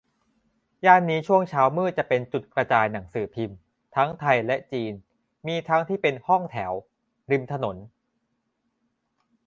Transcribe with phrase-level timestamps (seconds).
[0.85, 3.57] ย่านนี้ช่วงเช้ามืดจะเป็นจุดกระจายหนังสือพิมพ์
[3.95, 4.93] ทั้งไทยและจีน
[5.47, 6.71] มีทั้งที่เป็นห้องแถว
[7.31, 7.77] ริมถนน